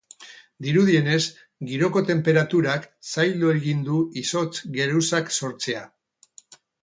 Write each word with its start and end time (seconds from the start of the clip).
Dirudienez, 0.67 1.19
giroko 1.71 2.01
tenperaturak 2.07 2.87
zaildu 3.15 3.51
egin 3.57 3.83
du 3.91 3.99
izotz-geruzak 4.23 5.29
sortzea. 5.41 5.85